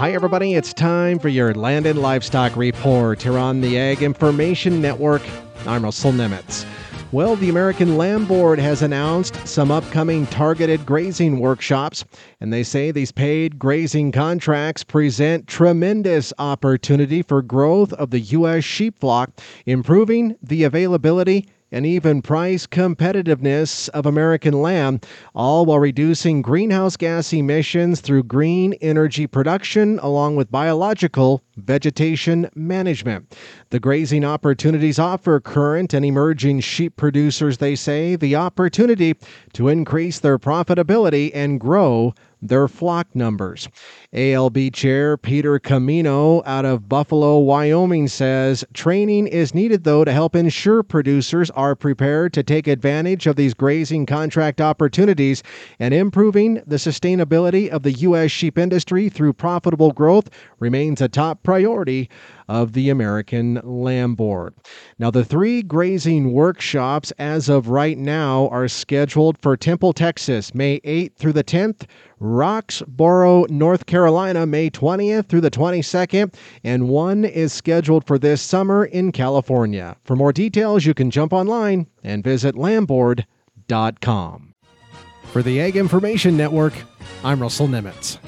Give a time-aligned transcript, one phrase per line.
[0.00, 0.54] Hi, everybody.
[0.54, 5.20] It's time for your Land and Livestock Report here on the Ag Information Network.
[5.66, 6.64] I'm Russell Nemetz.
[7.12, 12.06] Well, the American Lamb Board has announced some upcoming targeted grazing workshops,
[12.40, 18.64] and they say these paid grazing contracts present tremendous opportunity for growth of the U.S.
[18.64, 25.00] sheep flock, improving the availability and even price competitiveness of American lamb,
[25.34, 33.36] all while reducing greenhouse gas emissions through green energy production along with biological vegetation management.
[33.70, 39.14] The grazing opportunities offer current and emerging sheep producers, they say, the opportunity
[39.52, 43.68] to increase their profitability and grow their flock numbers.
[44.12, 50.34] ALB Chair Peter Camino out of Buffalo, Wyoming says training is needed, though, to help
[50.34, 55.42] ensure producers are prepared to take advantage of these grazing contract opportunities
[55.78, 58.30] and improving the sustainability of the U.S.
[58.30, 60.28] sheep industry through profitable growth
[60.58, 62.08] remains a top priority
[62.50, 64.54] of the American Lamb Board.
[64.98, 70.80] Now, the three grazing workshops as of right now are scheduled for Temple, Texas, May
[70.80, 71.86] 8th through the 10th,
[72.20, 76.34] Roxboro, North Carolina, May 20th through the 22nd,
[76.64, 79.96] and one is scheduled for this summer in California.
[80.02, 84.54] For more details, you can jump online and visit lambboard.com.
[85.30, 86.74] For the Ag Information Network,
[87.22, 88.18] I'm Russell Nemetz.